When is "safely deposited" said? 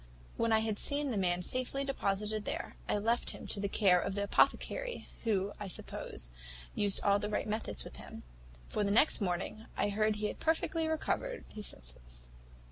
1.43-2.43